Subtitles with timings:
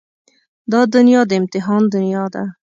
[0.71, 2.43] دا دنيا د امتحان دنيا ده.